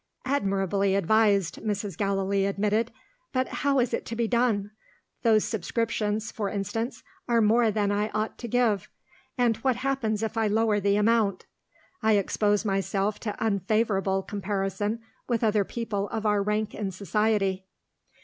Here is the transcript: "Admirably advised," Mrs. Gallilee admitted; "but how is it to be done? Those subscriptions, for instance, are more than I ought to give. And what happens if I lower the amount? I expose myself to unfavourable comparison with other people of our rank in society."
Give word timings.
"Admirably 0.25 0.95
advised," 0.95 1.57
Mrs. 1.57 1.95
Gallilee 1.95 2.47
admitted; 2.47 2.91
"but 3.33 3.47
how 3.49 3.77
is 3.77 3.93
it 3.93 4.03
to 4.07 4.15
be 4.15 4.27
done? 4.27 4.71
Those 5.21 5.43
subscriptions, 5.45 6.31
for 6.31 6.49
instance, 6.49 7.03
are 7.27 7.39
more 7.39 7.69
than 7.69 7.91
I 7.91 8.09
ought 8.09 8.39
to 8.39 8.47
give. 8.47 8.89
And 9.37 9.57
what 9.57 9.75
happens 9.75 10.23
if 10.23 10.37
I 10.37 10.47
lower 10.47 10.79
the 10.79 10.95
amount? 10.95 11.45
I 12.01 12.13
expose 12.13 12.65
myself 12.65 13.19
to 13.19 13.45
unfavourable 13.45 14.23
comparison 14.23 15.01
with 15.27 15.43
other 15.43 15.63
people 15.63 16.09
of 16.09 16.25
our 16.25 16.41
rank 16.41 16.73
in 16.73 16.89
society." 16.89 17.67